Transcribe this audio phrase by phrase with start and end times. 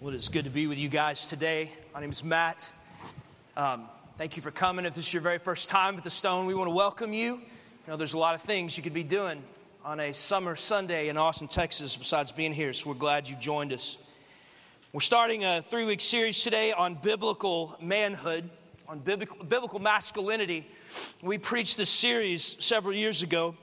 [0.00, 1.72] Well, it's good to be with you guys today.
[1.92, 2.70] My name is Matt.
[3.56, 4.84] Um, thank you for coming.
[4.84, 7.34] If this is your very first time at the Stone, we want to welcome you.
[7.34, 7.40] You
[7.88, 9.42] know, there's a lot of things you could be doing
[9.84, 13.72] on a summer Sunday in Austin, Texas, besides being here, so we're glad you joined
[13.72, 13.98] us.
[14.92, 18.48] We're starting a three week series today on biblical manhood,
[18.86, 20.64] on biblical, biblical masculinity.
[21.22, 23.56] We preached this series several years ago,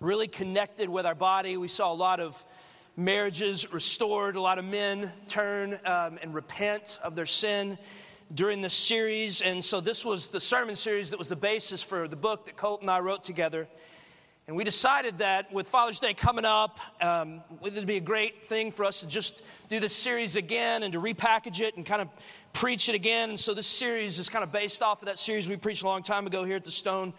[0.00, 1.56] really connected with our body.
[1.56, 2.44] We saw a lot of
[2.96, 4.36] marriages restored.
[4.36, 7.78] A lot of men turn um, and repent of their sin
[8.34, 9.40] during this series.
[9.40, 12.56] And so, this was the sermon series that was the basis for the book that
[12.56, 13.66] Colt and I wrote together.
[14.48, 18.46] And we decided that with Father's Day coming up, um, it would be a great
[18.46, 22.02] thing for us to just do this series again and to repackage it and kind
[22.02, 22.08] of
[22.52, 23.30] preach it again.
[23.30, 25.86] And so, this series is kind of based off of that series we preached a
[25.86, 27.14] long time ago here at the Stone.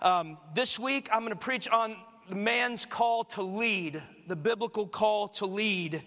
[0.00, 1.96] Um, this week, I'm going to preach on
[2.28, 6.02] the man's call to lead, the biblical call to lead.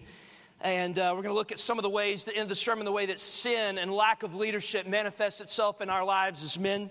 [0.62, 2.84] And uh, we're going to look at some of the ways that in the sermon,
[2.86, 6.90] the way that sin and lack of leadership manifests itself in our lives as men.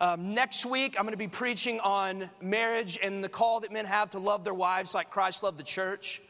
[0.00, 3.86] Um, next week, I'm going to be preaching on marriage and the call that men
[3.86, 6.20] have to love their wives like Christ loved the church,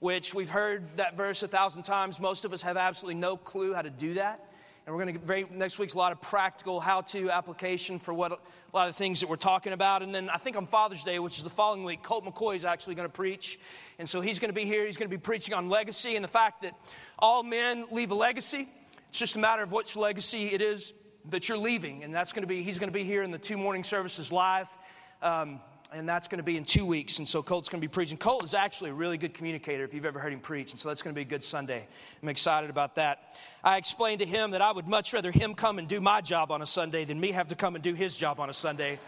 [0.00, 2.20] which we've heard that verse a thousand times.
[2.20, 4.44] Most of us have absolutely no clue how to do that.
[4.88, 7.98] And we're going to get very, next week's a lot of practical how to application
[7.98, 8.38] for what a
[8.72, 10.02] lot of things that we're talking about.
[10.02, 12.64] And then I think on Father's Day, which is the following week, Colt McCoy is
[12.64, 13.58] actually going to preach.
[13.98, 14.86] And so he's going to be here.
[14.86, 16.72] He's going to be preaching on legacy and the fact that
[17.18, 18.66] all men leave a legacy.
[19.10, 20.94] It's just a matter of which legacy it is
[21.28, 22.02] that you're leaving.
[22.02, 24.32] And that's going to be, he's going to be here in the two morning services
[24.32, 24.74] live.
[25.20, 25.60] Um,
[25.92, 27.18] and that's going to be in two weeks.
[27.18, 28.18] And so Colt's going to be preaching.
[28.18, 30.72] Colt is actually a really good communicator if you've ever heard him preach.
[30.72, 31.86] And so that's going to be a good Sunday.
[32.22, 33.36] I'm excited about that.
[33.64, 36.50] I explained to him that I would much rather him come and do my job
[36.50, 38.98] on a Sunday than me have to come and do his job on a Sunday.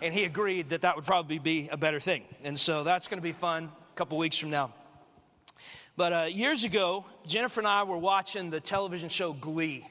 [0.00, 2.22] And he agreed that that would probably be a better thing.
[2.44, 4.72] And so that's going to be fun a couple weeks from now.
[5.96, 9.86] But uh, years ago, Jennifer and I were watching the television show Glee.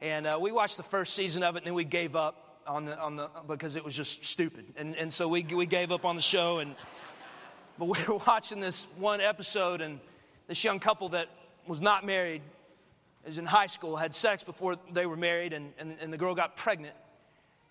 [0.00, 2.84] And uh, we watched the first season of it and then we gave up on
[2.84, 4.64] the, on the, because it was just stupid.
[4.76, 6.58] And, and so we, we gave up on the show.
[6.58, 6.74] And,
[7.78, 9.98] but we were watching this one episode, and
[10.46, 11.28] this young couple that
[11.66, 12.42] was not married,
[13.26, 16.34] is in high school, had sex before they were married, and, and, and the girl
[16.34, 16.94] got pregnant.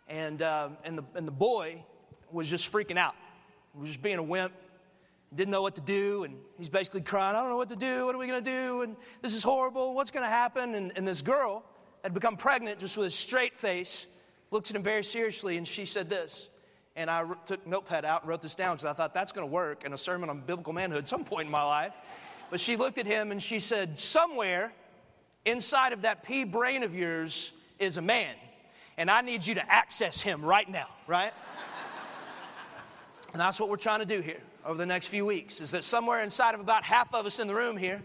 [0.08, 1.84] And, uh, and, the, and the boy
[2.32, 3.16] was just freaking out.
[3.74, 4.54] He was just being a wimp,
[5.34, 8.06] didn't know what to do, and he's basically crying, I don't know what to do,
[8.06, 8.82] what are we gonna do?
[8.82, 10.74] And this is horrible, what's gonna happen?
[10.76, 11.64] And, and this girl
[12.04, 14.08] had become pregnant just with a straight face
[14.52, 16.50] looked at him very seriously, and she said this.
[16.96, 19.54] And I took notepad out and wrote this down because I thought that's going to
[19.54, 21.94] work in a sermon on biblical manhood at some point in my life.
[22.50, 24.74] But she looked at him and she said, Somewhere
[25.46, 28.34] inside of that pea brain of yours is a man,
[28.98, 31.34] and I need you to access him right now, right?
[33.32, 35.84] and that's what we're trying to do here over the next few weeks is that
[35.84, 38.04] somewhere inside of about half of us in the room here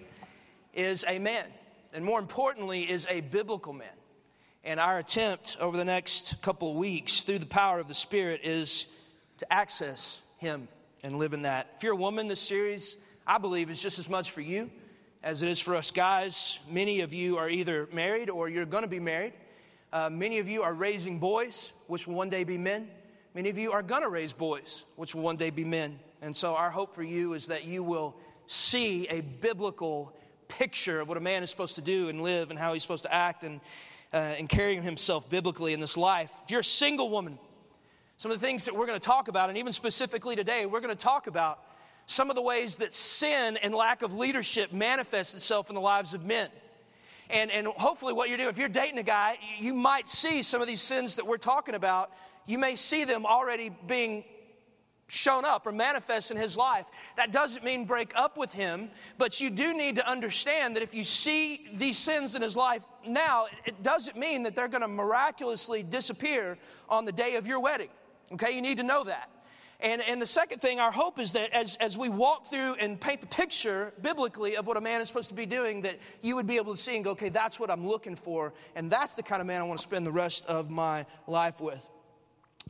[0.72, 1.46] is a man,
[1.92, 3.88] and more importantly, is a biblical man.
[4.64, 8.42] And our attempt over the next couple of weeks through the power of the Spirit
[8.44, 8.86] is
[9.38, 10.68] to access Him
[11.02, 11.68] and live in that.
[11.76, 12.96] If you're a woman, this series,
[13.26, 14.70] I believe, is just as much for you
[15.24, 16.60] as it is for us guys.
[16.70, 19.32] Many of you are either married or you're going to be married.
[19.92, 22.88] Uh, many of you are raising boys, which will one day be men.
[23.34, 25.98] Many of you are going to raise boys, which will one day be men.
[26.20, 28.14] And so, our hope for you is that you will
[28.46, 32.58] see a biblical picture of what a man is supposed to do and live and
[32.58, 33.60] how he's supposed to act and
[34.12, 36.32] uh, and carrying himself biblically in this life.
[36.44, 37.38] If you're a single woman,
[38.16, 40.80] some of the things that we're going to talk about, and even specifically today, we're
[40.80, 41.58] going to talk about
[42.06, 46.14] some of the ways that sin and lack of leadership manifests itself in the lives
[46.14, 46.48] of men.
[47.30, 50.60] And, and hopefully, what you do, if you're dating a guy, you might see some
[50.60, 52.12] of these sins that we're talking about.
[52.46, 54.24] You may see them already being
[55.12, 56.86] shown up or manifest in his life.
[57.16, 60.94] That doesn't mean break up with him, but you do need to understand that if
[60.94, 64.88] you see these sins in his life now, it doesn't mean that they're going to
[64.88, 66.56] miraculously disappear
[66.88, 67.90] on the day of your wedding.
[68.32, 69.28] Okay, you need to know that.
[69.82, 73.00] And, and the second thing, our hope is that as, as we walk through and
[73.00, 76.36] paint the picture biblically of what a man is supposed to be doing, that you
[76.36, 78.54] would be able to see and go, okay, that's what I'm looking for.
[78.76, 81.60] And that's the kind of man I want to spend the rest of my life
[81.60, 81.84] with.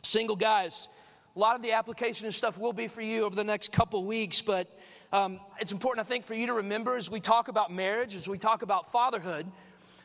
[0.03, 0.89] Single guys,
[1.35, 4.05] a lot of the application and stuff will be for you over the next couple
[4.05, 4.69] weeks, but
[5.13, 8.29] um, it's important, I think, for you to remember as we talk about marriage, as
[8.29, 9.47] we talk about fatherhood,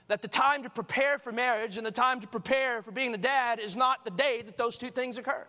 [0.07, 3.17] that the time to prepare for marriage and the time to prepare for being a
[3.17, 5.45] dad is not the day that those two things occur.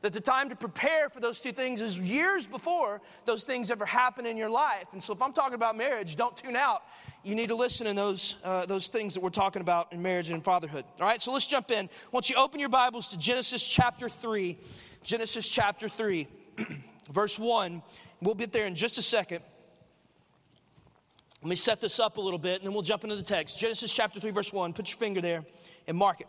[0.00, 3.84] That the time to prepare for those two things is years before those things ever
[3.84, 4.92] happen in your life.
[4.92, 6.84] And so, if I'm talking about marriage, don't tune out.
[7.24, 10.28] You need to listen in those, uh, those things that we're talking about in marriage
[10.28, 10.84] and in fatherhood.
[11.00, 11.90] All right, so let's jump in.
[12.12, 14.56] Once you open your Bibles to Genesis chapter 3,
[15.08, 16.28] Genesis chapter 3,
[17.10, 17.80] verse 1.
[18.20, 19.40] We'll get there in just a second.
[21.40, 23.58] Let me set this up a little bit and then we'll jump into the text.
[23.58, 24.74] Genesis chapter 3, verse 1.
[24.74, 25.46] Put your finger there
[25.86, 26.26] and mark it.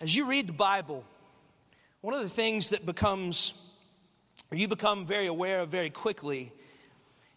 [0.00, 1.04] As you read the Bible,
[2.00, 3.54] one of the things that becomes,
[4.52, 6.52] or you become very aware of very quickly,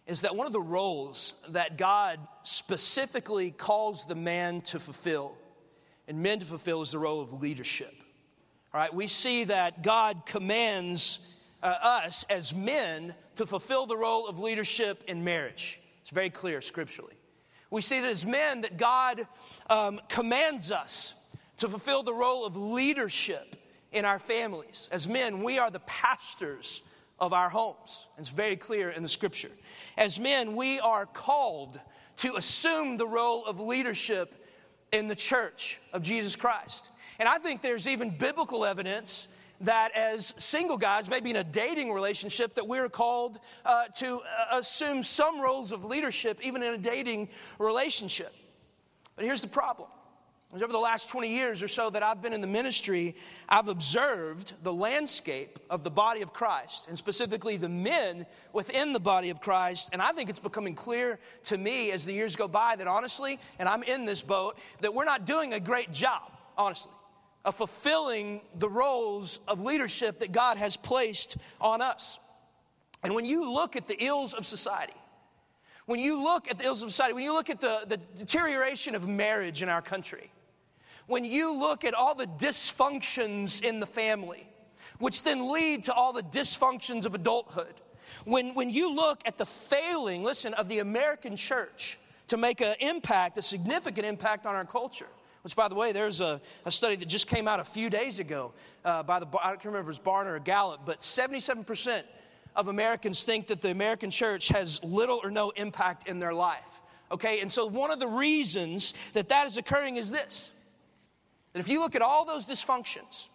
[0.06, 5.34] is that one of the roles that God specifically calls the man to fulfill
[6.08, 7.94] and men to fulfill is the role of leadership.
[8.74, 11.20] All right, we see that God commands
[11.62, 15.80] uh, us as men to fulfill the role of leadership in marriage.
[16.00, 17.14] It's very clear scripturally.
[17.70, 19.26] We see that as men that God
[19.68, 21.14] um, commands us
[21.58, 23.56] to fulfill the role of leadership
[23.92, 24.88] in our families.
[24.90, 26.82] As men, we are the pastors
[27.18, 28.06] of our homes.
[28.16, 29.50] It's very clear in the scripture.
[29.96, 31.80] As men, we are called
[32.16, 34.34] to assume the role of leadership
[34.92, 36.90] in the church of Jesus Christ.
[37.18, 39.28] And I think there's even biblical evidence
[39.62, 44.58] that as single guys, maybe in a dating relationship, that we're called uh, to uh,
[44.58, 48.32] assume some roles of leadership, even in a dating relationship.
[49.16, 49.88] But here's the problem.
[50.54, 53.14] Over the last 20 years or so that I've been in the ministry,
[53.50, 58.24] I've observed the landscape of the body of Christ, and specifically the men
[58.54, 59.90] within the body of Christ.
[59.92, 63.38] And I think it's becoming clear to me as the years go by that honestly,
[63.58, 66.92] and I'm in this boat, that we're not doing a great job, honestly
[67.44, 72.18] of fulfilling the roles of leadership that God has placed on us.
[73.02, 74.92] And when you look at the ills of society,
[75.86, 78.94] when you look at the ills of society, when you look at the, the deterioration
[78.94, 80.30] of marriage in our country,
[81.08, 84.48] when you look at all the dysfunctions in the family,
[84.98, 87.74] which then lead to all the dysfunctions of adulthood,
[88.24, 92.74] when, when you look at the failing, listen, of the American church to make an
[92.80, 95.08] impact, a significant impact on our culture,
[95.42, 98.20] which, by the way, there's a, a study that just came out a few days
[98.20, 98.52] ago
[98.84, 102.02] uh, by the, I don't remember if it was Barna or Gallup, but 77%
[102.54, 106.82] of Americans think that the American church has little or no impact in their life.
[107.10, 110.52] Okay, and so one of the reasons that that is occurring is this
[111.60, 113.28] if you look at all those dysfunctions,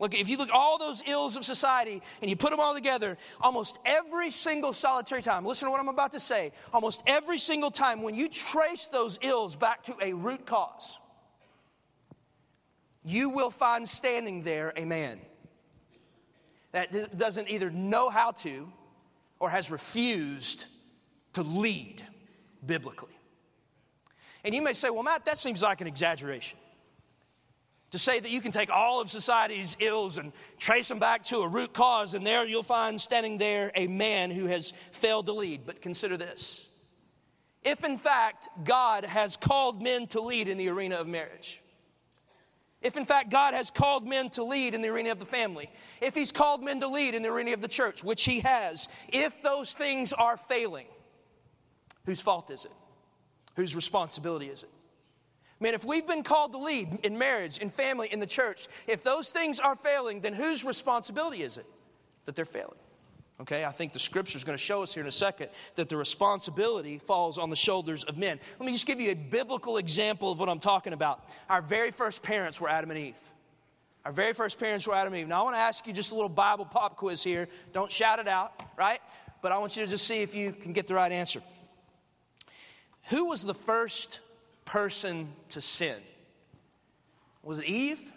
[0.00, 2.74] Look, if you look at all those ills of society and you put them all
[2.74, 7.38] together, almost every single solitary time, listen to what I'm about to say, almost every
[7.38, 10.98] single time when you trace those ills back to a root cause,
[13.04, 15.20] you will find standing there a man
[16.72, 18.70] that doesn't either know how to
[19.38, 20.64] or has refused
[21.34, 22.02] to lead
[22.66, 23.12] biblically.
[24.42, 26.58] And you may say, well, Matt, that seems like an exaggeration.
[27.94, 31.42] To say that you can take all of society's ills and trace them back to
[31.42, 35.32] a root cause, and there you'll find standing there a man who has failed to
[35.32, 35.60] lead.
[35.64, 36.68] But consider this
[37.62, 41.62] if in fact God has called men to lead in the arena of marriage,
[42.82, 45.70] if in fact God has called men to lead in the arena of the family,
[46.02, 48.88] if He's called men to lead in the arena of the church, which He has,
[49.08, 50.88] if those things are failing,
[52.06, 52.72] whose fault is it?
[53.54, 54.70] Whose responsibility is it?
[55.60, 59.02] Man, if we've been called to lead in marriage, in family, in the church, if
[59.02, 61.66] those things are failing, then whose responsibility is it
[62.26, 62.78] that they're failing?
[63.40, 65.88] Okay, I think the scripture is going to show us here in a second that
[65.88, 68.38] the responsibility falls on the shoulders of men.
[68.60, 71.28] Let me just give you a biblical example of what I'm talking about.
[71.48, 73.18] Our very first parents were Adam and Eve.
[74.04, 75.28] Our very first parents were Adam and Eve.
[75.28, 77.48] Now, I want to ask you just a little Bible pop quiz here.
[77.72, 79.00] Don't shout it out, right?
[79.42, 81.42] But I want you to just see if you can get the right answer.
[83.10, 84.20] Who was the first
[84.64, 85.96] person to sin?
[87.42, 88.12] Was it Eve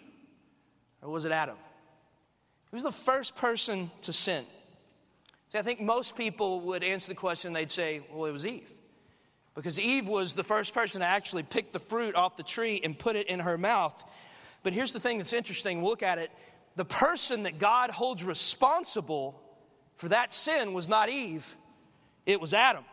[1.02, 1.56] or was it Adam?
[2.70, 4.44] Who was the first person to sin?
[5.48, 8.70] See, I think most people would answer the question, they'd say, well, it was Eve.
[9.54, 12.98] Because Eve was the first person to actually pick the fruit off the tree and
[12.98, 14.04] put it in her mouth.
[14.62, 16.30] But here's the thing that's interesting look at it.
[16.76, 19.42] The person that God holds responsible
[19.96, 21.56] for that sin was not Eve,
[22.24, 22.84] it was Adam.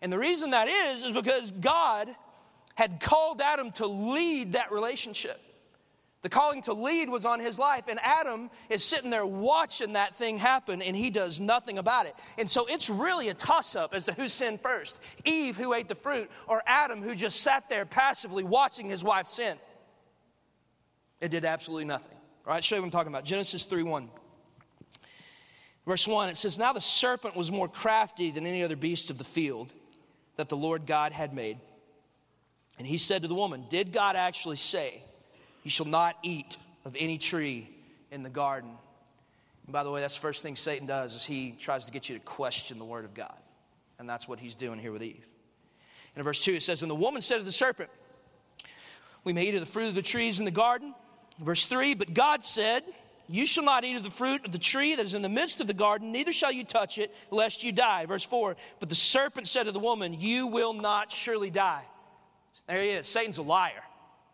[0.00, 2.14] And the reason that is, is because God
[2.76, 5.40] had called Adam to lead that relationship.
[6.22, 10.14] The calling to lead was on his life, and Adam is sitting there watching that
[10.14, 12.14] thing happen, and he does nothing about it.
[12.36, 15.88] And so it's really a toss up as to who sinned first Eve, who ate
[15.88, 19.56] the fruit, or Adam, who just sat there passively watching his wife sin.
[21.20, 22.16] It did absolutely nothing.
[22.46, 23.24] All right, show you what I'm talking about.
[23.24, 24.08] Genesis 3 1.
[25.86, 29.18] Verse 1, it says, Now the serpent was more crafty than any other beast of
[29.18, 29.72] the field
[30.36, 31.58] that the Lord God had made.
[32.78, 35.02] And he said to the woman, Did God actually say,
[35.66, 37.68] you shall not eat of any tree
[38.12, 38.70] in the garden.
[39.64, 42.08] And by the way, that's the first thing Satan does is he tries to get
[42.08, 43.34] you to question the word of God.
[43.98, 45.26] And that's what he's doing here with Eve.
[46.14, 47.90] And in verse 2 it says, And the woman said to the serpent,
[49.24, 50.94] We may eat of the fruit of the trees in the garden.
[51.40, 52.84] Verse 3, but God said,
[53.26, 55.60] You shall not eat of the fruit of the tree that is in the midst
[55.60, 58.06] of the garden, neither shall you touch it, lest you die.
[58.06, 61.86] Verse 4 But the serpent said to the woman, You will not surely die.
[62.66, 63.06] There he is.
[63.06, 63.82] Satan's a liar.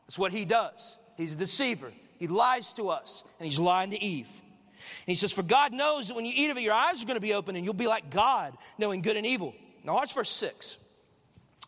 [0.06, 0.98] That's what he does.
[1.16, 1.92] He's a deceiver.
[2.18, 4.30] He lies to us, and he's lying to Eve.
[4.30, 7.06] And he says, For God knows that when you eat of it, your eyes are
[7.06, 9.54] going to be open, and you'll be like God, knowing good and evil.
[9.84, 10.78] Now, watch verse 6,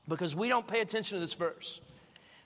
[0.08, 1.80] because we don't pay attention to this verse.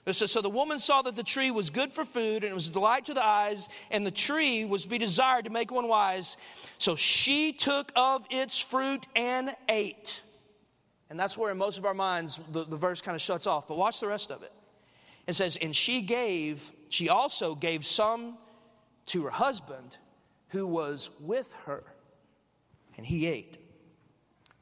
[0.05, 2.53] It says, So the woman saw that the tree was good for food, and it
[2.53, 5.71] was a delight to the eyes, and the tree was to be desired to make
[5.71, 6.37] one wise.
[6.79, 10.21] So she took of its fruit and ate.
[11.09, 13.67] And that's where in most of our minds the, the verse kind of shuts off.
[13.67, 14.51] But watch the rest of it.
[15.27, 18.37] It says, And she gave, she also gave some
[19.07, 19.97] to her husband
[20.49, 21.83] who was with her,
[22.97, 23.57] and he ate.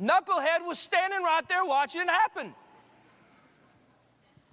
[0.02, 2.54] Knucklehead was standing right there watching it happen.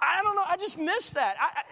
[0.00, 1.36] I don't know, I just missed that.
[1.40, 1.62] I,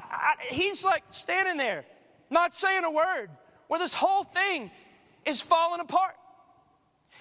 [0.00, 1.84] I, I, he's like standing there,
[2.30, 3.28] not saying a word,
[3.68, 4.70] where this whole thing
[5.24, 6.14] is falling apart.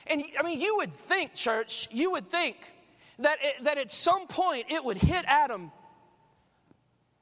[0.08, 2.58] And I mean, you would think, church, you would think
[3.20, 5.72] that, it, that at some point it would hit Adam.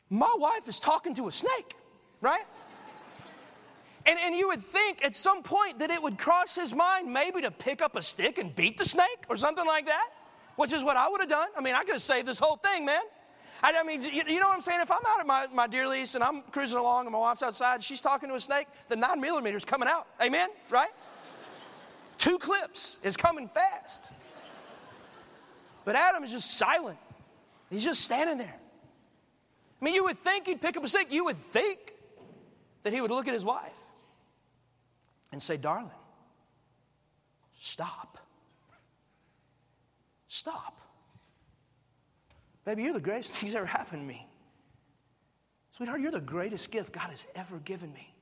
[0.10, 1.76] My wife is talking to a snake,
[2.22, 2.44] right?
[4.06, 7.42] And, and you would think at some point that it would cross his mind maybe
[7.42, 10.10] to pick up a stick and beat the snake or something like that,
[10.58, 11.48] which is what I would have done.
[11.58, 13.02] I mean, I could have saved this whole thing, man.
[13.64, 14.82] I, I mean, you, you, know what I'm saying?
[14.82, 17.44] If I'm out at my, my deer lease and I'm cruising along and my wife's
[17.44, 20.06] outside, she's talking to a snake, the nine millimeter's coming out.
[20.22, 20.50] Amen?
[20.70, 20.90] Right?
[22.24, 24.10] Two clips is coming fast.
[25.84, 26.98] But Adam is just silent.
[27.70, 28.56] He's just standing there.
[29.82, 31.08] I mean, you would think he'd pick up a stick.
[31.12, 31.92] You would think
[32.84, 33.78] that he would look at his wife
[35.34, 35.92] and say, Darling,
[37.60, 38.18] stop.
[40.30, 40.80] Stop.
[42.64, 44.26] Baby, you're the greatest thing that's ever happened to me.
[45.74, 48.13] Sweetheart, you're the greatest gift God has ever given me.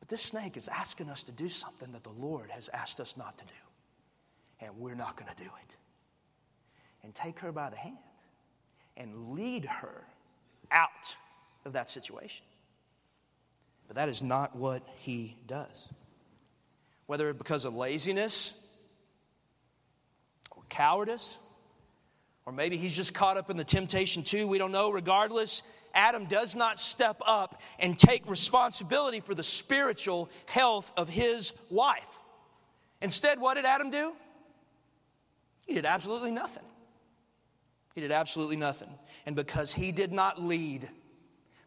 [0.00, 3.16] But this snake is asking us to do something that the Lord has asked us
[3.16, 3.50] not to do.
[4.60, 5.76] And we're not going to do it.
[7.02, 7.96] And take her by the hand
[8.96, 10.04] and lead her
[10.70, 11.16] out
[11.64, 12.44] of that situation.
[13.86, 15.88] But that is not what he does.
[17.06, 18.68] Whether because of laziness
[20.50, 21.38] or cowardice,
[22.44, 24.90] or maybe he's just caught up in the temptation too, we don't know.
[24.90, 25.62] Regardless,
[25.96, 32.20] Adam does not step up and take responsibility for the spiritual health of his wife.
[33.00, 34.12] Instead, what did Adam do?
[35.66, 36.62] He did absolutely nothing.
[37.94, 38.90] He did absolutely nothing.
[39.24, 40.88] And because he did not lead,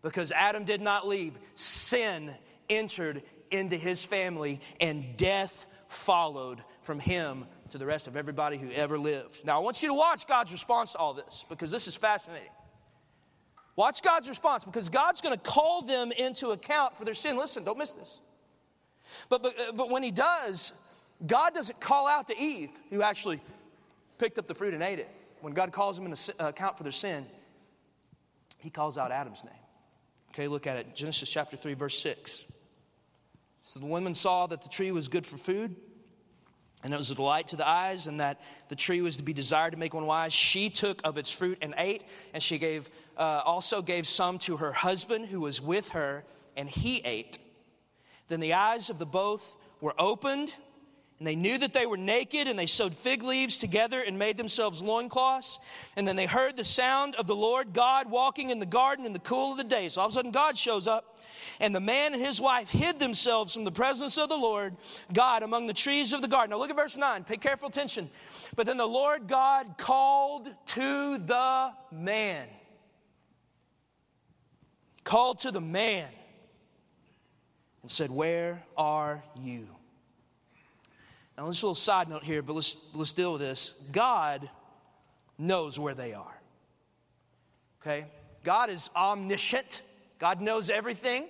[0.01, 2.33] because Adam did not leave, sin
[2.69, 8.71] entered into his family and death followed from him to the rest of everybody who
[8.71, 9.43] ever lived.
[9.43, 12.49] Now, I want you to watch God's response to all this because this is fascinating.
[13.79, 17.37] Watch God's response because God's going to call them into account for their sin.
[17.37, 18.19] Listen, don't miss this.
[19.29, 20.73] But, but, uh, but when he does,
[21.25, 23.39] God doesn't call out to Eve, who actually
[24.17, 25.07] picked up the fruit and ate it.
[25.39, 27.25] When God calls them into uh, account for their sin,
[28.57, 29.53] he calls out Adam's name.
[30.31, 30.93] Okay, look at it.
[30.93, 32.43] Genesis chapter 3, verse 6.
[33.63, 35.73] So the woman saw that the tree was good for food,
[36.83, 39.33] and it was a delight to the eyes, and that the tree was to be
[39.33, 40.33] desired to make one wise.
[40.33, 44.57] She took of its fruit and ate, and she gave uh, also gave some to
[44.57, 46.23] her husband who was with her,
[46.55, 47.37] and he ate.
[48.29, 50.55] Then the eyes of the both were opened
[51.19, 54.37] and they knew that they were naked, and they sewed fig leaves together and made
[54.37, 55.59] themselves loincloths.
[55.97, 59.11] And then they heard the sound of the Lord God walking in the garden in
[59.11, 59.89] the cool of the day.
[59.89, 61.19] So all of a sudden, God shows up,
[61.59, 64.77] and the man and his wife hid themselves from the presence of the Lord
[65.11, 66.51] God among the trees of the garden.
[66.51, 67.25] Now, look at verse 9.
[67.25, 68.09] Pay careful attention.
[68.55, 72.47] But then the Lord God called to the man.
[75.03, 76.07] Called to the man
[77.81, 79.67] and said, Where are you?
[81.39, 83.73] Now, just a little side note here, but let's, let's deal with this.
[83.93, 84.49] God
[85.37, 86.41] knows where they are.
[87.81, 88.07] Okay?
[88.43, 89.81] God is omniscient,
[90.19, 91.27] God knows everything.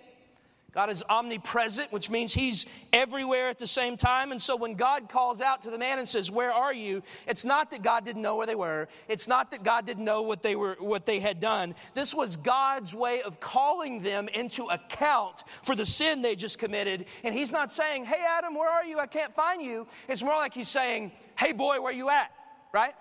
[0.72, 4.32] God is omnipresent, which means He's everywhere at the same time.
[4.32, 7.02] And so when God calls out to the man and says, Where are you?
[7.28, 8.88] It's not that God didn't know where they were.
[9.08, 11.74] It's not that God didn't know what they were what they had done.
[11.96, 17.06] This was God's way of calling them into account for the sin they just committed.
[17.24, 19.00] And He's not saying, Hey Adam, where are you?
[19.00, 19.88] I can't find you.
[20.08, 22.32] It's more like He's saying, Hey boy, where are you at?
[22.72, 22.94] Right?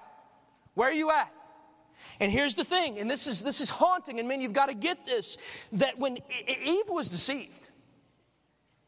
[0.75, 1.33] Where are you at?
[2.21, 4.75] And here's the thing, and this is this is haunting, and men, you've got to
[4.75, 5.39] get this
[5.73, 7.71] that when Eve was deceived,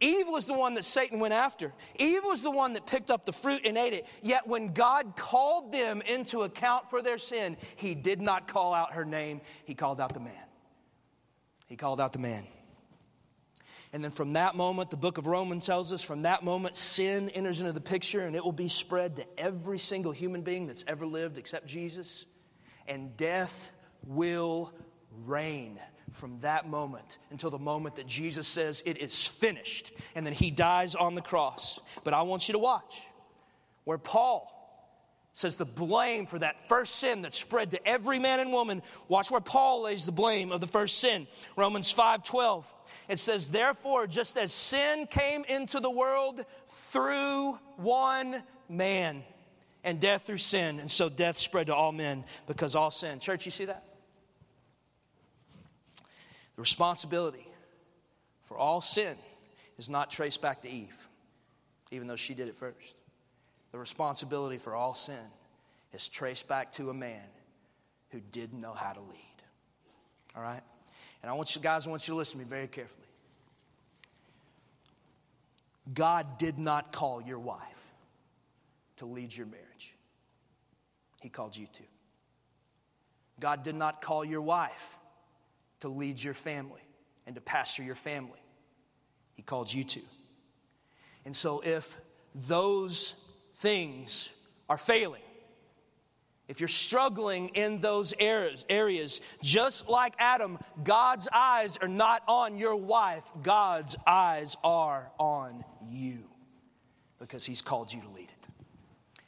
[0.00, 1.74] Eve was the one that Satan went after.
[1.96, 4.06] Eve was the one that picked up the fruit and ate it.
[4.22, 8.94] Yet when God called them into account for their sin, he did not call out
[8.94, 10.44] her name, he called out the man.
[11.66, 12.46] He called out the man.
[13.92, 17.28] And then from that moment, the book of Romans tells us, from that moment, sin
[17.30, 20.84] enters into the picture and it will be spread to every single human being that's
[20.86, 22.24] ever lived except Jesus.
[22.88, 23.72] And death
[24.06, 24.72] will
[25.24, 25.78] reign
[26.12, 30.50] from that moment until the moment that Jesus says it is finished and then he
[30.50, 31.80] dies on the cross.
[32.04, 33.02] But I want you to watch
[33.84, 34.56] where Paul
[35.32, 38.82] says the blame for that first sin that spread to every man and woman.
[39.08, 41.26] Watch where Paul lays the blame of the first sin.
[41.56, 42.64] Romans 5:12.
[43.08, 49.24] It says, Therefore, just as sin came into the world through one man,
[49.84, 53.18] and death through sin, and so death spread to all men because all sin.
[53.18, 53.84] Church, you see that?
[56.56, 57.46] The responsibility
[58.42, 59.16] for all sin
[59.78, 61.08] is not traced back to Eve,
[61.90, 63.00] even though she did it first.
[63.72, 65.14] The responsibility for all sin
[65.92, 67.26] is traced back to a man
[68.10, 69.16] who didn't know how to lead.
[70.36, 70.62] All right?
[71.22, 73.06] And I want you guys, I want you to listen to me very carefully.
[75.92, 77.89] God did not call your wife
[79.00, 79.96] to lead your marriage,
[81.20, 81.82] He called you to.
[83.40, 84.98] God did not call your wife
[85.80, 86.82] to lead your family
[87.26, 88.40] and to pastor your family,
[89.34, 90.00] He called you to.
[91.24, 91.96] And so if
[92.34, 93.14] those
[93.56, 94.34] things
[94.68, 95.22] are failing,
[96.46, 102.76] if you're struggling in those areas, just like Adam, God's eyes are not on your
[102.76, 106.24] wife, God's eyes are on you
[107.18, 108.49] because He's called you to lead it.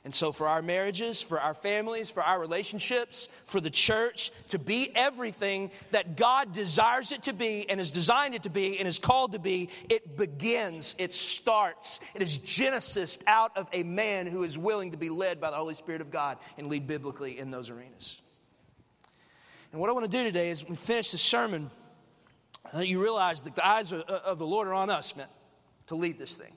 [0.05, 4.59] And so, for our marriages, for our families, for our relationships, for the church to
[4.59, 8.89] be everything that God desires it to be and has designed it to be and
[8.89, 14.27] is called to be, it begins, it starts, it is Genesis out of a man
[14.27, 17.39] who is willing to be led by the Holy Spirit of God and lead biblically
[17.39, 18.21] in those arenas.
[19.71, 21.71] And what I want to do today is we finish the sermon,
[22.77, 25.29] you realize that the eyes of the Lord are on us, man,
[25.87, 26.53] to lead this thing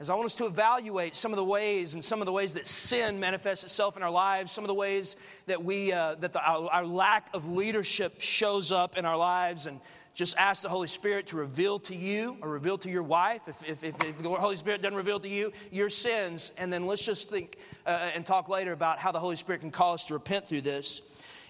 [0.00, 2.54] is I want us to evaluate some of the ways and some of the ways
[2.54, 5.14] that sin manifests itself in our lives, some of the ways
[5.46, 9.66] that we uh, that the, our, our, lack of leadership shows up in our lives,
[9.66, 9.78] and
[10.14, 13.62] just ask the Holy Spirit to reveal to you or reveal to your wife if,
[13.68, 17.04] if, if, if the Holy Spirit doesn't reveal to you your sins, and then let's
[17.04, 20.14] just think uh, and talk later about how the Holy Spirit can call us to
[20.14, 21.02] repent through this.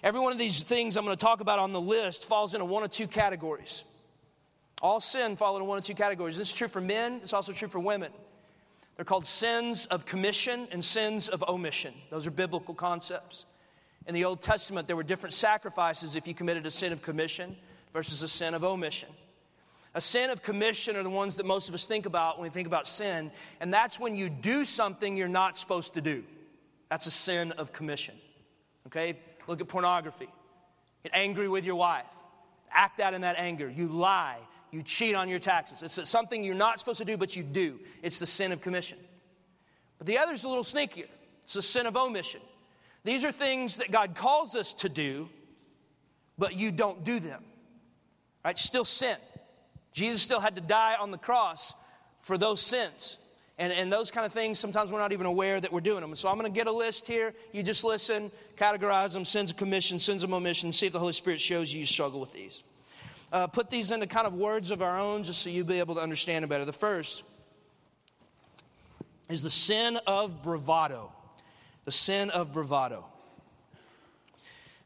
[0.03, 2.65] Every one of these things I'm going to talk about on the list falls into
[2.65, 3.85] one of two categories.
[4.81, 6.37] All sin fall into one of two categories.
[6.37, 7.21] This is true for men.
[7.23, 8.11] It's also true for women.
[9.01, 11.91] They're called sins of commission and sins of omission.
[12.11, 13.47] Those are biblical concepts.
[14.05, 17.57] In the Old Testament, there were different sacrifices if you committed a sin of commission
[17.93, 19.09] versus a sin of omission.
[19.95, 22.51] A sin of commission are the ones that most of us think about when we
[22.51, 26.23] think about sin, and that's when you do something you're not supposed to do.
[26.91, 28.13] That's a sin of commission.
[28.85, 29.17] Okay?
[29.47, 30.29] Look at pornography.
[31.01, 32.05] Get angry with your wife.
[32.69, 33.67] Act out in that anger.
[33.67, 34.37] You lie
[34.71, 35.81] you cheat on your taxes.
[35.83, 37.79] It's something you're not supposed to do, but you do.
[38.01, 38.97] It's the sin of commission.
[39.97, 41.07] But the other is a little sneakier
[41.43, 42.41] it's the sin of omission.
[43.03, 45.27] These are things that God calls us to do,
[46.37, 47.43] but you don't do them.
[48.45, 48.57] Right?
[48.57, 49.17] Still sin.
[49.91, 51.73] Jesus still had to die on the cross
[52.21, 53.17] for those sins.
[53.57, 56.15] And, and those kind of things, sometimes we're not even aware that we're doing them.
[56.15, 57.33] So I'm going to get a list here.
[57.51, 61.13] You just listen, categorize them sins of commission, sins of omission, see if the Holy
[61.13, 62.63] Spirit shows you you struggle with these
[63.31, 65.95] uh, put these into kind of words of our own just so you'll be able
[65.95, 66.65] to understand it better.
[66.65, 67.23] The first
[69.29, 71.11] is the sin of bravado.
[71.85, 73.05] The sin of bravado.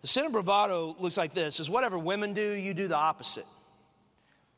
[0.02, 3.48] The sin of bravado looks like this is whatever women do, you do the opposite.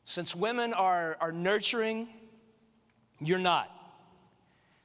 [0.04, 2.08] Since women are, are nurturing,
[3.20, 3.70] you're not.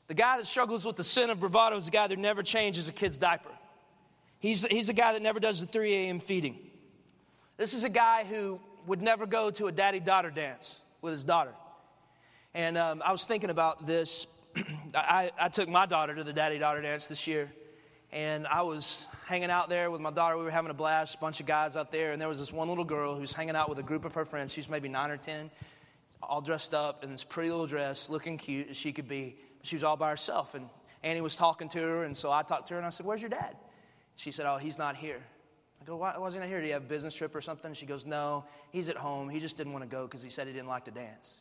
[0.08, 2.88] The guy that struggles with the sin of bravado is the guy that never changes
[2.88, 3.50] a kid's diaper.
[4.40, 6.20] He's, he's the guy that never does the 3 a.m.
[6.20, 6.58] feeding.
[7.58, 11.24] This is a guy who would never go to a daddy daughter dance with his
[11.24, 11.54] daughter.
[12.54, 14.28] And um, I was thinking about this.
[14.96, 17.52] I, I took my daughter to the daddy daughter dance this year.
[18.12, 20.38] And I was hanging out there with my daughter.
[20.38, 22.12] We were having a blast, a bunch of guys out there.
[22.12, 24.14] And there was this one little girl who was hanging out with a group of
[24.14, 24.54] her friends.
[24.54, 25.50] She's maybe nine or 10,
[26.22, 29.36] all dressed up in this pretty little dress, looking cute as she could be.
[29.64, 30.54] She was all by herself.
[30.54, 30.70] And
[31.02, 32.04] Annie was talking to her.
[32.04, 33.56] And so I talked to her and I said, Where's your dad?
[34.16, 35.24] She said, Oh, he's not here.
[35.84, 36.62] I go, why wasn't I here?
[36.62, 37.74] Do you have a business trip or something?
[37.74, 39.28] She goes, no, he's at home.
[39.28, 41.36] He just didn't want to go because he said he didn't like to dance.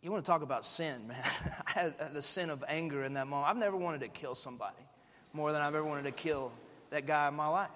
[0.00, 1.22] You want to talk about sin, man.
[1.66, 3.50] I had uh, the sin of anger in that moment.
[3.50, 4.76] I've never wanted to kill somebody
[5.34, 6.50] more than I've ever wanted to kill
[6.90, 7.68] that guy in my life.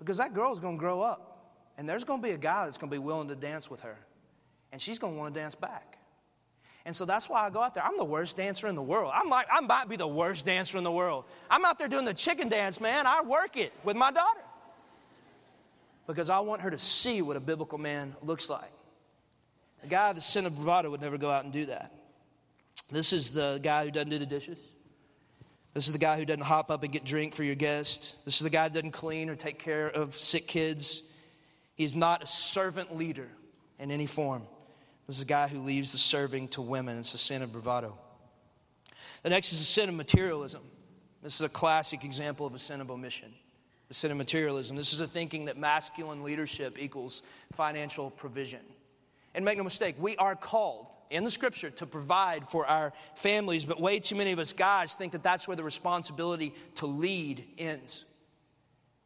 [0.00, 2.78] Because that girl's going to grow up, and there's going to be a guy that's
[2.78, 3.98] going to be willing to dance with her,
[4.72, 5.98] and she's going to want to dance back.
[6.86, 7.84] And so that's why I go out there.
[7.84, 9.10] I'm the worst dancer in the world.
[9.14, 11.24] I'm like, I might be the worst dancer in the world.
[11.50, 13.06] I'm out there doing the chicken dance, man.
[13.06, 14.40] I work it with my daughter.
[16.06, 18.70] because I want her to see what a biblical man looks like.
[19.82, 21.92] A guy of the sin of bravado would never go out and do that.
[22.90, 24.62] This is the guy who doesn't do the dishes.
[25.72, 28.22] This is the guy who doesn't hop up and get drink for your guest.
[28.24, 31.02] This is the guy who doesn't clean or take care of sick kids.
[31.74, 33.28] He's not a servant leader
[33.78, 34.46] in any form.
[35.06, 36.98] This is a guy who leaves the serving to women.
[36.98, 37.98] It's a sin of bravado.
[39.22, 40.62] The next is a sin of materialism.
[41.22, 43.32] This is a classic example of a sin of omission.
[43.88, 44.76] The sin of materialism.
[44.76, 48.60] This is a thinking that masculine leadership equals financial provision.
[49.34, 53.64] And make no mistake, we are called in the scripture to provide for our families,
[53.64, 57.44] but way too many of us guys think that that's where the responsibility to lead
[57.58, 58.04] ends.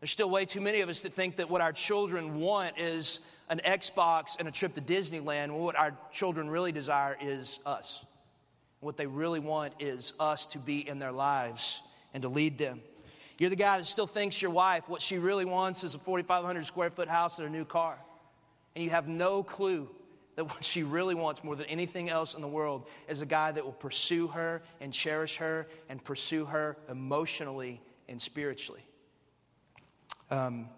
[0.00, 3.20] There's still way too many of us that think that what our children want is
[3.50, 5.50] an Xbox and a trip to Disneyland.
[5.50, 8.04] What our children really desire is us.
[8.80, 11.82] What they really want is us to be in their lives
[12.14, 12.80] and to lead them.
[13.38, 16.64] You're the guy that still thinks your wife, what she really wants is a 4,500
[16.64, 17.98] square foot house and a new car.
[18.74, 19.88] And you have no clue
[20.37, 23.50] that what she really wants more than anything else in the world is a guy
[23.50, 28.82] that will pursue her and cherish her and pursue her emotionally and spiritually.
[30.30, 30.68] Um,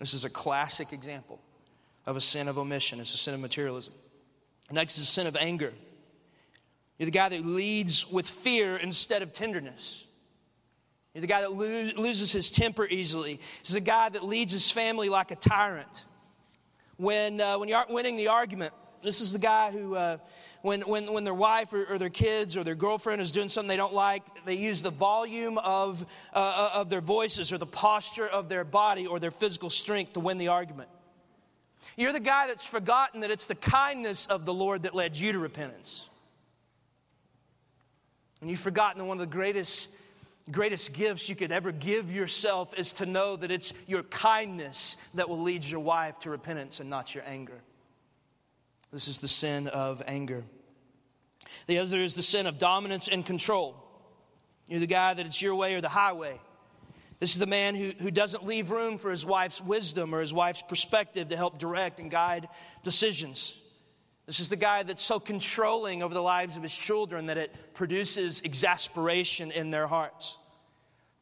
[0.00, 1.40] this is a classic example
[2.06, 3.00] of a sin of omission.
[3.00, 3.94] It's a sin of materialism.
[4.70, 5.72] Next is a sin of anger.
[6.98, 10.04] You're the guy that leads with fear instead of tenderness.
[11.14, 13.40] You're the guy that lo- loses his temper easily.
[13.60, 16.04] This is a guy that leads his family like a tyrant.
[16.96, 20.18] When, uh, when you aren't winning the argument, this is the guy who, uh,
[20.62, 23.68] when, when, when their wife or, or, their kids or their girlfriend is doing something
[23.68, 27.66] they don't like, they use the volume of, uh, uh, of their voices or the
[27.66, 30.88] posture of their body or their physical strength to win the argument.
[31.96, 35.32] You're the guy that's forgotten that it's the kindness of the Lord that led you
[35.32, 36.08] to repentance.
[38.40, 39.94] And you've forgotten that one of the greatest,
[40.50, 45.28] greatest gifts you could ever give yourself is to know that it's your kindness that
[45.28, 47.60] will lead your wife to repentance and not your anger.
[48.92, 50.42] This is the sin of anger.
[51.66, 53.76] The other is the sin of dominance and control.
[54.68, 56.40] You're the guy that it's your way or the highway.
[57.22, 60.34] This is the man who, who doesn't leave room for his wife's wisdom or his
[60.34, 62.48] wife's perspective to help direct and guide
[62.82, 63.60] decisions.
[64.26, 67.74] This is the guy that's so controlling over the lives of his children that it
[67.74, 70.36] produces exasperation in their hearts.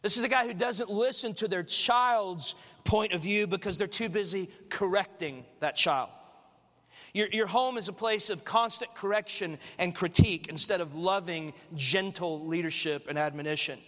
[0.00, 3.86] This is the guy who doesn't listen to their child's point of view because they're
[3.86, 6.08] too busy correcting that child.
[7.12, 12.46] Your, your home is a place of constant correction and critique instead of loving, gentle
[12.46, 13.78] leadership and admonition.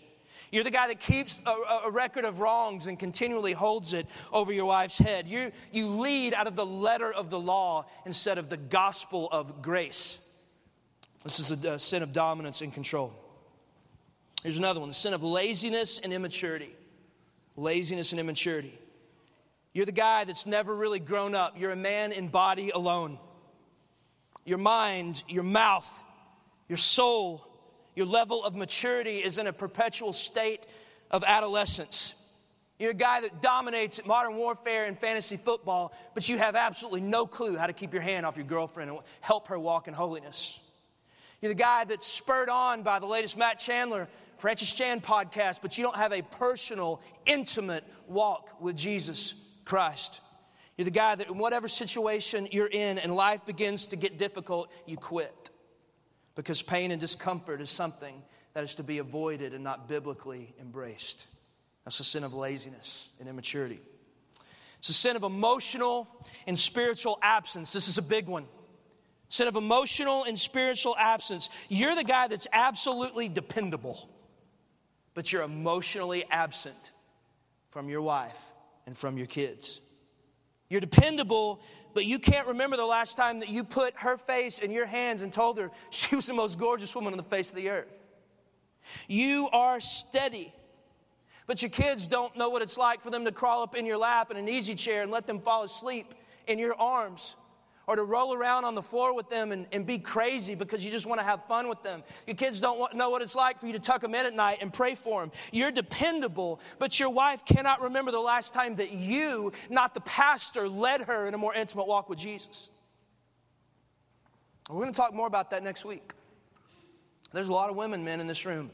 [0.52, 4.52] You're the guy that keeps a, a, record of wrongs and continually holds it over
[4.52, 5.26] your wife's head.
[5.26, 9.62] You, you lead out of the letter of the law instead of the gospel of
[9.62, 10.38] grace.
[11.24, 13.14] This is a, a sin of dominance and control.
[14.42, 16.70] Here's another one the sin of laziness and immaturity.
[17.56, 18.78] Laziness and immaturity.
[19.72, 21.58] You're the guy that's never really grown up.
[21.58, 23.18] You're a man in body alone.
[24.44, 26.04] Your mind, your mouth,
[26.68, 27.46] your soul,
[27.94, 30.66] your level of maturity is in a perpetual state
[31.10, 32.18] of adolescence.
[32.78, 37.02] You're a guy that dominates at modern warfare and fantasy football, but you have absolutely
[37.02, 39.94] no clue how to keep your hand off your girlfriend and help her walk in
[39.94, 40.58] holiness.
[41.40, 45.78] You're the guy that's spurred on by the latest Matt Chandler, Francis Chan podcast, but
[45.78, 50.20] you don't have a personal, intimate walk with Jesus Christ.
[50.76, 54.72] You're the guy that in whatever situation you're in and life begins to get difficult,
[54.86, 55.51] you quit.
[56.34, 58.22] Because pain and discomfort is something
[58.54, 61.26] that is to be avoided and not biblically embraced.
[61.84, 63.80] That's a sin of laziness and immaturity.
[64.78, 66.08] It's a sin of emotional
[66.46, 67.72] and spiritual absence.
[67.72, 68.46] This is a big one.
[69.28, 71.48] Sin of emotional and spiritual absence.
[71.68, 74.08] You're the guy that's absolutely dependable,
[75.14, 76.90] but you're emotionally absent
[77.70, 78.52] from your wife
[78.86, 79.80] and from your kids.
[80.68, 81.62] You're dependable,
[81.94, 85.22] but you can't remember the last time that you put her face in your hands
[85.22, 88.00] and told her she was the most gorgeous woman on the face of the earth.
[89.08, 90.52] You are steady,
[91.46, 93.98] but your kids don't know what it's like for them to crawl up in your
[93.98, 96.14] lap in an easy chair and let them fall asleep
[96.46, 97.36] in your arms
[97.86, 100.90] or to roll around on the floor with them and, and be crazy because you
[100.90, 102.02] just want to have fun with them.
[102.26, 104.34] Your kids don't want, know what it's like for you to tuck them in at
[104.34, 105.32] night and pray for them.
[105.52, 110.68] You're dependable, but your wife cannot remember the last time that you, not the pastor,
[110.68, 112.68] led her in a more intimate walk with Jesus.
[114.70, 116.12] We're going to talk more about that next week.
[117.32, 118.70] There's a lot of women, men in this room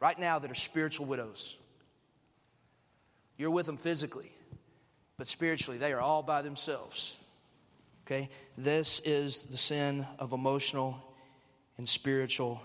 [0.00, 1.58] right now that are spiritual widows.
[3.36, 4.32] You're with them physically,
[5.16, 7.18] but spiritually, they are all by themselves.
[8.08, 8.30] Okay?
[8.56, 10.96] This is the sin of emotional
[11.76, 12.62] and spiritual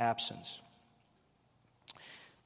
[0.00, 0.60] absence.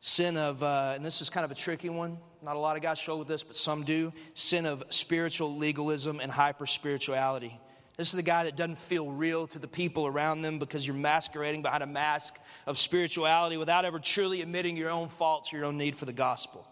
[0.02, 2.18] Sin of, uh, and this is kind of a tricky one.
[2.42, 4.12] Not a lot of guys struggle with this, but some do.
[4.34, 7.58] Sin of spiritual legalism and hyper spirituality.
[7.96, 10.94] This is the guy that doesn't feel real to the people around them because you're
[10.94, 15.64] masquerading behind a mask of spirituality without ever truly admitting your own faults, or your
[15.64, 16.68] own need for the gospel.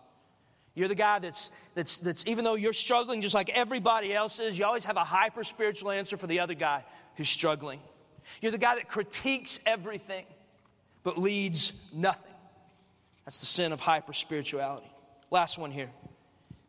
[0.77, 4.59] You're the guy that's, that's, that's, even though you're struggling just like everybody else is,
[4.59, 6.85] you always have a hyper spiritual answer for the other guy
[7.17, 7.81] who's struggling.
[8.43, 10.27] You're the guy that critiques everything
[11.03, 12.35] but leads nothing.
[13.25, 14.91] That's the sin of hyper spirituality.
[15.31, 15.91] Last one here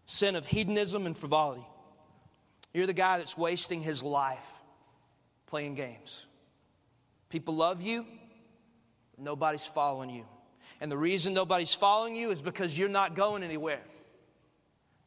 [0.05, 1.67] sin of hedonism and frivolity.
[2.73, 4.61] You're the guy that's wasting his life
[5.47, 6.27] playing games.
[7.29, 8.05] People love you,
[9.17, 10.25] nobody's following you.
[10.79, 13.81] And the reason nobody's following you is because you're not going anywhere.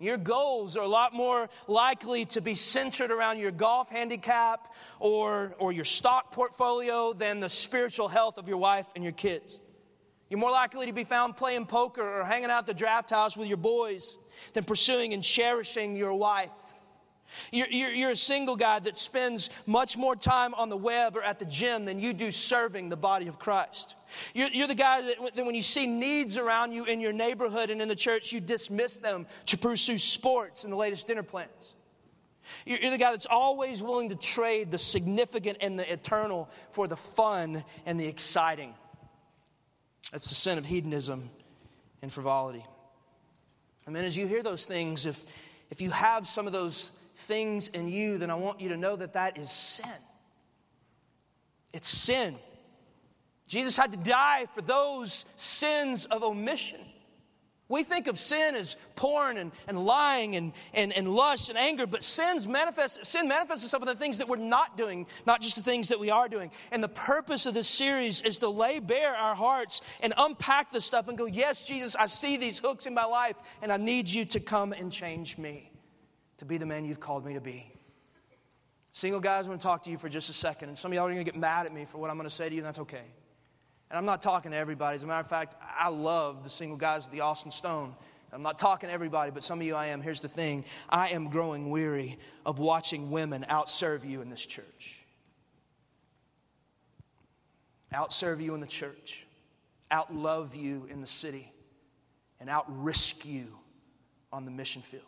[0.01, 5.55] Your goals are a lot more likely to be centered around your golf handicap or,
[5.59, 9.61] or your stock portfolio than the spiritual health of your wife and your kids.
[10.31, 13.49] You're more likely to be found playing poker or hanging out the draft house with
[13.49, 14.17] your boys
[14.55, 16.75] than pursuing and cherishing your wife.
[17.53, 21.23] You're, you're, you're, a single guy that spends much more time on the web or
[21.23, 23.97] at the gym than you do serving the body of Christ.
[24.35, 27.71] You're, you're the guy that, that, when you see needs around you in your neighborhood
[27.71, 31.75] and in the church, you dismiss them to pursue sports and the latest dinner plans.
[32.67, 36.97] You're, the guy that's always willing to trade the significant and the eternal for the
[36.97, 38.75] fun and the exciting.
[40.11, 41.31] That's the sin of hedonism
[42.03, 42.65] and frivolity.
[43.87, 45.25] And then as you hear those things, if,
[45.71, 48.97] if you have some of those things in you, then I want you to know
[48.97, 50.01] that that is sin.
[51.73, 52.37] It's sin.
[53.47, 56.81] Jesus had to die for those sins of omission.
[57.69, 61.87] We think of sin as porn and, and lying and, and, and lust and anger,
[61.87, 65.55] but sins manifest, sin manifests itself in the things that we're not doing, not just
[65.55, 66.51] the things that we are doing.
[66.73, 70.85] And the purpose of this series is to lay bare our hearts and unpack this
[70.85, 74.09] stuff and go, Yes, Jesus, I see these hooks in my life, and I need
[74.09, 75.70] you to come and change me
[76.41, 77.71] to be the man you've called me to be.
[78.93, 80.71] Single guys, I'm going to talk to you for just a second.
[80.71, 82.29] And some of y'all are going to get mad at me for what I'm going
[82.29, 83.05] to say to you, and that's okay.
[83.91, 84.95] And I'm not talking to everybody.
[84.95, 87.95] As a matter of fact, I love the single guys of the Austin Stone.
[88.33, 90.01] I'm not talking to everybody, but some of you I am.
[90.01, 95.05] Here's the thing I am growing weary of watching women outserve you in this church.
[97.93, 99.27] Outserve you in the church,
[99.91, 101.53] outlove you in the city,
[102.41, 103.45] and outrisk you
[104.33, 105.05] on the mission field.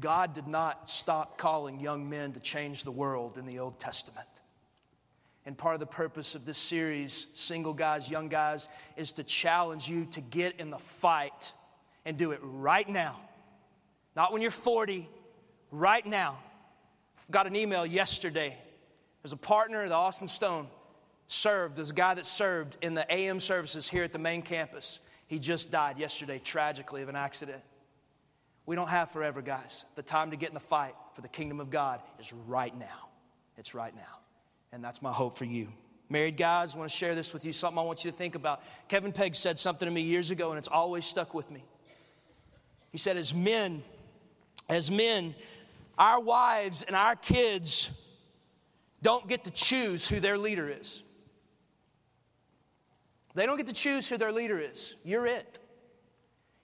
[0.00, 4.26] God did not stop calling young men to change the world in the Old Testament.
[5.46, 9.88] And part of the purpose of this series, Single Guys, Young Guys, is to challenge
[9.88, 11.52] you to get in the fight
[12.04, 13.18] and do it right now.
[14.14, 15.08] Not when you're 40,
[15.70, 16.38] right now.
[17.30, 18.56] Got an email yesterday.
[19.22, 20.68] There's a partner, the Austin Stone,
[21.26, 24.98] served, there's a guy that served in the AM services here at the main campus.
[25.26, 27.62] He just died yesterday, tragically, of an accident.
[28.68, 29.86] We don't have forever, guys.
[29.94, 33.08] The time to get in the fight for the kingdom of God is right now.
[33.56, 34.18] It's right now.
[34.72, 35.68] And that's my hope for you.
[36.10, 38.34] Married guys, I want to share this with you, something I want you to think
[38.34, 38.62] about.
[38.86, 41.64] Kevin Peck said something to me years ago, and it's always stuck with me.
[42.92, 43.82] He said, as men,
[44.68, 45.34] as men,
[45.96, 47.88] our wives and our kids
[49.00, 51.02] don't get to choose who their leader is.
[53.34, 54.94] They don't get to choose who their leader is.
[55.04, 55.58] You're it.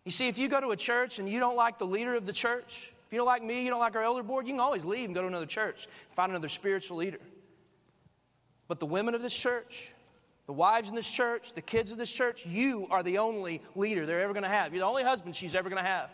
[0.04, 2.26] You see, if you go to a church and you don't like the leader of
[2.26, 4.60] the church, if you don't like me, you don't like our elder board, you can
[4.60, 7.20] always leave and go to another church, find another spiritual leader.
[8.68, 9.92] But the women of this church,
[10.46, 14.04] the wives in this church, the kids of this church, you are the only leader
[14.04, 14.72] they're ever going to have.
[14.72, 16.10] You're the only husband she's ever going to have.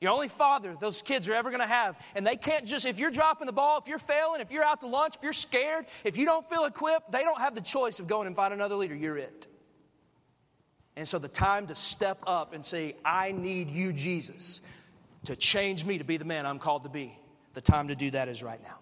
[0.00, 1.96] Your only father those kids are ever going to have.
[2.16, 4.80] And they can't just, if you're dropping the ball, if you're failing, if you're out
[4.80, 8.00] to lunch, if you're scared, if you don't feel equipped, they don't have the choice
[8.00, 8.96] of going and find another leader.
[8.96, 9.46] You're it.
[10.96, 14.60] And so the time to step up and say, I need you, Jesus,
[15.24, 17.18] to change me to be the man I'm called to be,
[17.54, 18.78] the time to do that is right now.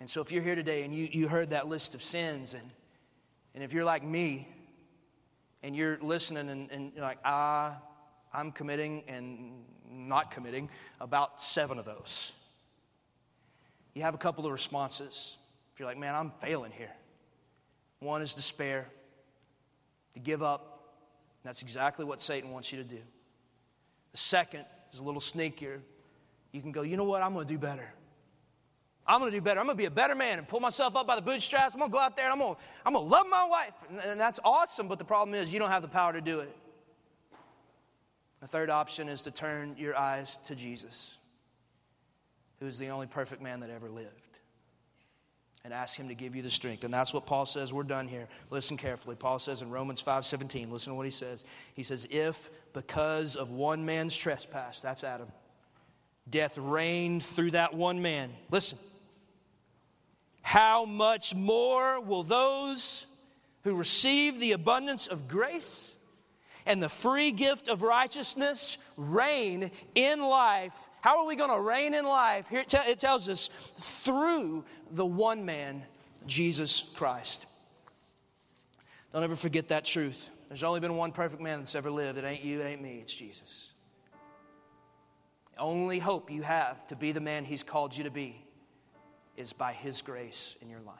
[0.00, 2.68] And so if you're here today and you, you heard that list of sins, and,
[3.54, 4.48] and if you're like me,
[5.64, 7.80] and you're listening and, and you're like, ah,
[8.34, 10.68] I'm committing and not committing
[11.00, 12.32] about seven of those.
[13.94, 15.38] You have a couple of responses.
[15.72, 16.92] If you're like, man, I'm failing here.
[18.00, 18.90] One is despair,
[20.14, 20.70] to give up.
[21.42, 23.00] That's exactly what Satan wants you to do.
[24.12, 25.80] The second is a little sneakier.
[26.52, 27.22] You can go, you know what?
[27.22, 27.92] I'm going to do better.
[29.06, 29.60] I'm gonna do better.
[29.60, 31.74] I'm gonna be a better man and pull myself up by the bootstraps.
[31.74, 33.74] I'm gonna go out there and I'm gonna, I'm gonna love my wife.
[34.06, 36.56] And that's awesome, but the problem is you don't have the power to do it.
[38.40, 41.18] The third option is to turn your eyes to Jesus,
[42.60, 44.23] who is the only perfect man that ever lived.
[45.64, 46.84] And ask him to give you the strength.
[46.84, 47.72] And that's what Paul says.
[47.72, 48.28] We're done here.
[48.50, 49.16] Listen carefully.
[49.16, 51.44] Paul says in Romans 5 17, listen to what he says.
[51.72, 55.28] He says, If because of one man's trespass, that's Adam,
[56.28, 58.78] death reigned through that one man, listen,
[60.42, 63.06] how much more will those
[63.62, 65.94] who receive the abundance of grace
[66.66, 71.92] and the free gift of righteousness reign in life how are we going to reign
[71.92, 72.48] in life?
[72.48, 75.82] Here it, tells us through the one man,
[76.26, 77.44] Jesus Christ.
[79.12, 80.30] Don't ever forget that truth.
[80.48, 82.16] There's only been one perfect man that's ever lived.
[82.16, 83.72] It ain't you, it ain't me, it's Jesus.
[85.52, 88.42] The only hope you have to be the man he's called you to be
[89.36, 90.96] is by his grace in your life.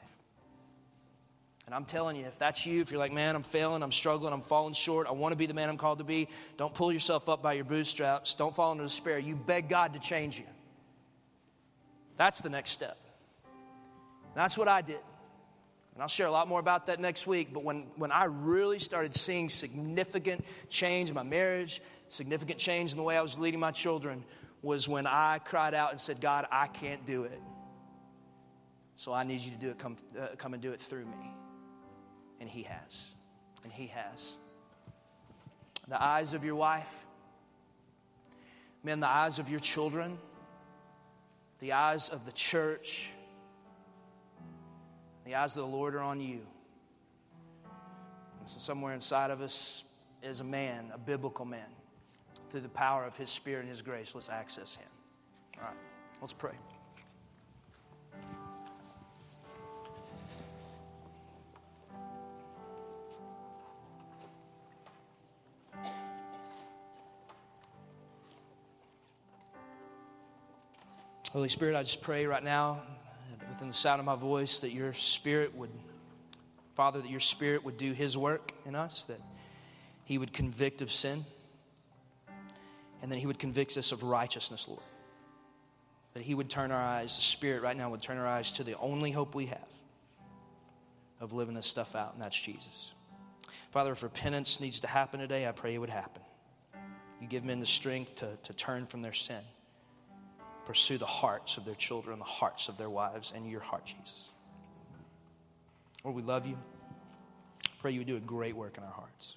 [1.66, 4.34] And I'm telling you, if that's you, if you're like, man, I'm failing, I'm struggling,
[4.34, 6.92] I'm falling short, I want to be the man I'm called to be, don't pull
[6.92, 8.34] yourself up by your bootstraps.
[8.34, 9.18] Don't fall into despair.
[9.18, 10.44] You beg God to change you.
[12.16, 12.96] That's the next step.
[13.44, 15.00] And that's what I did.
[15.94, 17.48] And I'll share a lot more about that next week.
[17.52, 22.98] But when, when I really started seeing significant change in my marriage, significant change in
[22.98, 24.24] the way I was leading my children,
[24.60, 27.40] was when I cried out and said, God, I can't do it.
[28.96, 29.78] So I need you to do it.
[29.78, 31.30] Come, uh, come and do it through me.
[32.44, 33.14] And He has.
[33.62, 34.36] And He has.
[35.88, 37.06] The eyes of your wife,
[38.82, 40.18] men, the eyes of your children,
[41.60, 43.10] the eyes of the church,
[45.24, 46.40] the eyes of the Lord are on you.
[48.40, 49.84] And so, somewhere inside of us
[50.22, 51.70] is a man, a biblical man.
[52.50, 54.88] Through the power of His Spirit and His grace, let's access Him.
[55.56, 55.76] All right,
[56.20, 56.52] let's pray.
[71.34, 72.80] Holy Spirit, I just pray right now,
[73.50, 75.70] within the sound of my voice, that your Spirit would,
[76.74, 79.18] Father, that your Spirit would do His work in us, that
[80.04, 81.24] He would convict of sin,
[83.02, 84.84] and that He would convict us of righteousness, Lord.
[86.12, 88.62] That He would turn our eyes, the Spirit right now would turn our eyes to
[88.62, 89.58] the only hope we have
[91.20, 92.92] of living this stuff out, and that's Jesus.
[93.72, 96.22] Father, if repentance needs to happen today, I pray it would happen.
[97.20, 99.42] You give men the strength to, to turn from their sin
[100.66, 104.28] pursue the hearts of their children, the hearts of their wives, and your heart, Jesus.
[106.02, 106.58] Lord, we love you.
[107.80, 109.36] Pray you would do a great work in our hearts.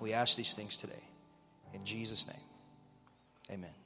[0.00, 1.04] We ask these things today.
[1.74, 2.36] In Jesus' name,
[3.50, 3.79] amen.